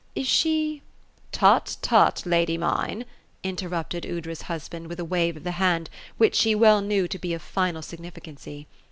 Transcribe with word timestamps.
Is 0.15 0.25
she 0.25 0.81
"'* 1.19 1.31
Tut, 1.41 1.77
tut, 1.83 2.23
lady 2.25 2.57
mine;" 2.57 3.05
interrupted 3.43 4.03
Aoudra's 4.03 4.41
husband, 4.41 4.87
with 4.87 4.99
a 4.99 5.05
wave 5.05 5.37
of 5.37 5.43
the 5.43 5.51
hand, 5.61 5.91
which 6.17 6.33
she 6.33 6.55
well 6.55 6.81
knew 6.81 7.07
to 7.07 7.19
be 7.19 7.35
of 7.35 7.41
final 7.43 7.83
significancy. 7.83 8.65